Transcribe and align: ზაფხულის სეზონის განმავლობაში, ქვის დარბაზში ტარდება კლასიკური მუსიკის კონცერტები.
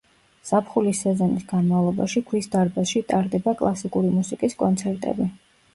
ზაფხულის 0.51 1.01
სეზონის 1.05 1.45
განმავლობაში, 1.51 2.23
ქვის 2.31 2.49
დარბაზში 2.57 3.05
ტარდება 3.13 3.55
კლასიკური 3.61 4.15
მუსიკის 4.19 4.63
კონცერტები. 4.65 5.33